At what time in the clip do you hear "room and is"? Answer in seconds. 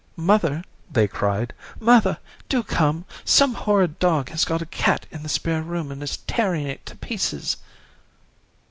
5.61-6.17